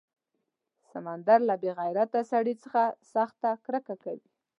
سمندر 0.91 1.39
له 1.49 1.55
بې 1.61 1.71
غیرته 1.79 2.19
سړي 2.31 2.53
څخه 2.63 2.81
سخته 3.13 3.49
کرکه 3.65 3.95
کوي. 4.03 4.27